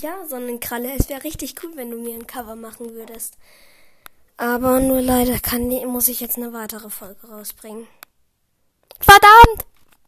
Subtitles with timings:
[0.00, 3.36] Ja, Sonnenkralle, es wäre richtig cool, wenn du mir ein Cover machen würdest.
[4.38, 7.86] Aber nur leider kann, muss ich jetzt eine weitere Folge rausbringen.